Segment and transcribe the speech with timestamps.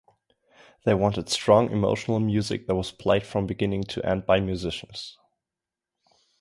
[0.83, 5.19] They wanted strong emotional music that was played from beginning to end by musicians.